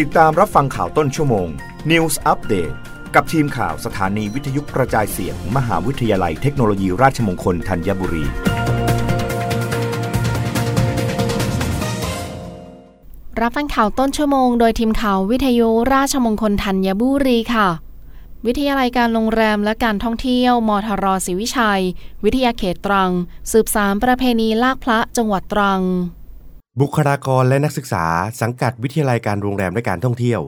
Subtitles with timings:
[0.00, 1.48] ติดตามรับฟังข่าวต้นชั่วโมง
[1.90, 2.74] News Update
[3.14, 8.24] กับทีมข่าวสถานีวิทยุกระจายเสียงมมหาวิทยาลัยเทคโนโลยีราชมงคลธัญบุรี
[13.40, 17.68] รับฟังข่าวต้นชั่วโมง โดยทีมข่าววิทยุราชมงคลธัญบุรีค่ะ
[18.46, 21.82] วิทยาลัยการโรงแรมและการท่องเที่ยว มทรศรีวิชัย
[22.24, 23.10] วิทยาเขตตรัง
[23.52, 25.82] สืบสารประเพณีลากพระจังหวัดตรัง
[26.80, 28.04] บุคลากรและนักศึกษา
[28.40, 30.40] สังกัดวิทยาลัยการโรงแรมและการท่องเที่ยว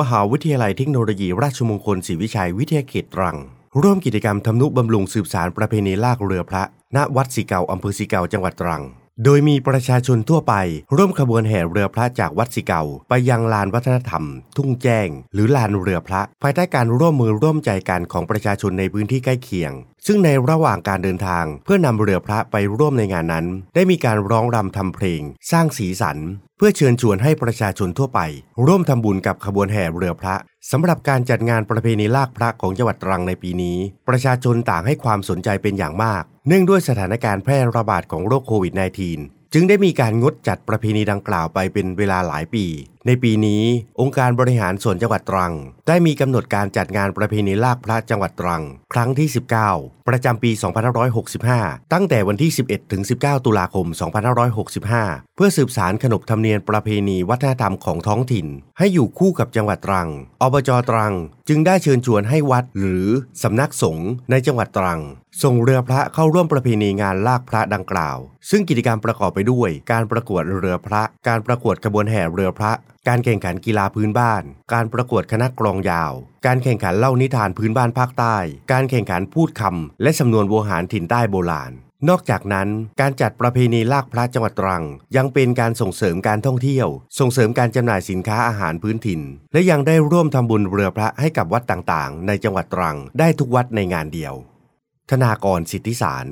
[0.00, 3.36] มหาวิทยาลัยเทคโนโลยี ราชมงคลศรีวิชัยวิทยาเขตตรัง
[3.82, 6.62] ร่วมกิจกรรมทำนุบำรุงสืบสารประเพณีลากเรือพระ
[6.96, 8.82] ณวัดสีเกาอำเภอสีเกาจังหวัดตรัง
[9.24, 10.54] โดยมีประชาชนทั่วไป
[10.96, 14.24] ร่วมขบวนแห่เรือพระจากวัดสิเกาไปยังลานวัฒนธรรม
[14.56, 19.72] ทุ่งแจ้ง หรือลานเรือพระ ภายใต้การร่วมมือร่วมใจกันของประชาชนในพื้นที่ใกล้เคียง
[20.06, 26.18] ซึ่งในระหว่างการเดินทางเพื่อนำเรือพระไปร่วมในงานนั้น ได้มีการร้องรำทำเพลง สร้างสีสัน
[26.64, 28.20] พื่อเชิญชวนให้ประชาชนทั่วไป
[28.66, 30.34] ร่วมทำบุญกับขบวนแห่เรือพระ
[30.70, 33.78] สำหรับการจัดงานประเพณีลากพระของจังหวัดตรังในปีนี้
[34.08, 38.72] ประชาชนต่างให้ความสนใจเป็นอย่างมาก เนื่องด้วยสถานการณ์แพร่ระบาดของโรคโควิด
[39.12, 42.64] -19 จึงได้มีการงดจัดประเพณีดังกล่าวไปเป็นเวลาหลายปี
[43.06, 43.62] ในปีนี้
[44.00, 45.52] องค์การบริหารส่วนจังหวัดตรัง
[45.88, 49.28] ได้มีกำหนดการจัดงานประเพณีลากพระจังหวัดตรัง ครั้งที่
[49.68, 50.50] 19 ประจำปี
[51.22, 53.86] 2565 ตั้งแต่วันที่ 11 ถึง 19 ตุลาคม
[54.60, 58.46] 2565 เพื่อสืบสารขนบธรรมเนียมประเพณีวัฒนธรรมของท้องถิ่น
[58.78, 60.08] ให้อยู่คู่กับจังหวัดตรัง
[60.42, 61.14] อบจตรัง
[61.48, 63.06] จึงได้เชิญชวนให้วัดหรือ
[63.42, 65.00] สำนักสงฆ์ในจังหวัดตรัง
[65.42, 68.18] ส่งเรือพระเข้าร่วมประเพณีงานลากพระดังกล่าว
[68.50, 72.72] ซึ่งกิจกรรมประกอบไปด้วย การประกวดเรือพระ การประกวดขบวนแห่เรือพระ
[73.08, 74.42] การแข่งขันกีฬาพื้นบ้าน
[74.72, 76.12] การประกวดคณะกลองยาว
[76.46, 78.36] การแข่งขันเล่านิทานพื้นบ้านภาคใต้
[78.72, 81.72] การแข่งขันพูดคำและสำนวนโวหารถิ่นใต้โบราณ
[82.08, 82.68] นอกจากนั้น
[83.00, 84.84] การจัดประเพณีลากพระจังหวัดตรัง
[85.16, 86.88] ยังเป็นการส่งเสริมการท่องเที่ยว
[87.18, 89.20] ส่งเสริมการจำหน่ายสินค้าอาหารพื้นถิ่น
[89.52, 94.34] และยังได้ร่วมทำบุญเรือพระให้กับวัดต่างๆ ในจังหวัดตรังได้ทุกวัดในงานเดียว
[95.10, 96.26] ธนากรสิทธิสาร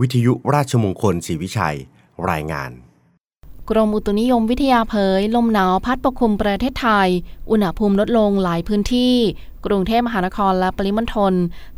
[0.00, 1.78] วิทยุราชมงคลศรีวิชัย
[2.30, 2.72] รายงาน
[3.70, 7.08] กรมอุตุนิยมวิทยาเผย ลมหนาวพัดปกคลุมประเทศไทย
[7.50, 9.14] อุณหภูมิลดลงหลายพื้นที่
[9.66, 11.34] กรุงเทพมหานครและปริมณฑล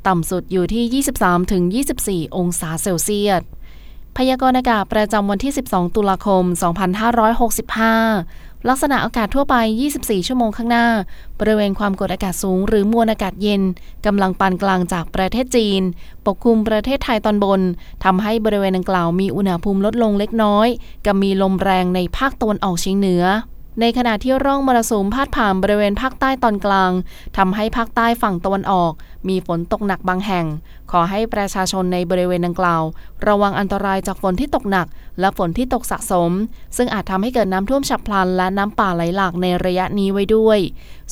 [0.07, 1.05] ต่ำสุดอยู่ที่
[2.27, 3.43] 23-24 องศาเซลเซียส
[4.17, 6.45] พยากรณ์อากาศประจำวันที่ 12 ตุลาคม
[7.53, 9.57] 2565 ลักษณะอากาศทั่วไป
[9.93, 10.87] 24 ชั่วโมงข้างหน้า
[11.41, 13.63] บริเวณความกดอากาศสูง หรือมวลอากาศเย็น
[14.07, 15.83] กำลังปานกลางจากประเทศจีน
[16.27, 17.61] ปกคลุมประเทศไทยตอนบน
[18.05, 20.69] ทำให้บริเวณดังกล่าวมีอุณหภูมิลดลงเล็กน้อย
[21.07, 23.25] กับมีลมแรงในภาคตะวันออกเฉียงเหนือ
[23.81, 26.91] ในขณะที่ร่องมรสุมพาดผ่านบริเวณภาคใต้ตอนกลาง
[27.37, 28.93] ทำให้ภาคใต้ฝั่งตะวันออก
[29.29, 30.47] มีฝนตกหนักบางแห่ง
[30.91, 32.83] ขอให้ประชาชนในบริเวณดังกล่าว
[33.27, 34.87] ระวังอันตรายจากฝนที่ตกหนัก
[35.21, 36.33] และฝนที่ตกสะสม
[36.77, 40.59] ซึ่งอาจทำให้เกิดน้ำท่วมฉับพลัน และน้ำป่าไหลหลากในระยะนี้ไว้ด้วย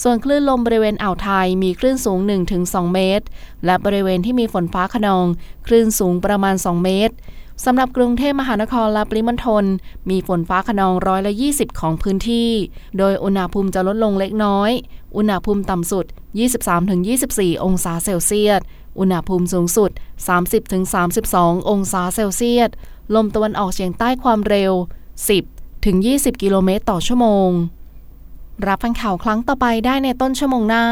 [0.03, 2.19] ส่วนคลื่นลมบริเวณอ่าวไทยมีคลื่นสูง
[2.56, 3.25] 1-2 เมตร
[3.65, 5.27] และบริเวณที่มีฝนฟ้าขนอง
[5.67, 7.15] คลื่นสูงประมาณ 2 เมตร
[7.64, 9.64] สำหรับกรุงเทพมหานครและปริมณฑล
[10.10, 12.50] มีฝนฟ้าขนองร้อยละ 20 ของพื้นที่
[12.98, 14.70] โดยอุณหภูมิจะลดลงเล็กน้อย
[15.16, 16.04] อุณหภูมิต่ำสุด
[16.84, 18.60] 23-24 องศาเซลเซียส
[18.98, 19.90] อุณหภูมิสูงสุด
[20.80, 22.70] 30-32 องศาเซลเซียส
[23.14, 24.72] ลมตะวันออกเฉียงใต้ความเร็ว
[25.56, 27.50] 10-20 กิโลเมตรต่อชั่วโมง
[28.66, 30.84] รับฟังข่าวครั้งต่อไปได้ในต้นชั่วโมงหน้า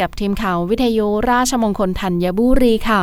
[0.00, 3.02] กับทีมข่าววิทยุราชมงคลธัญบุรีค่ะ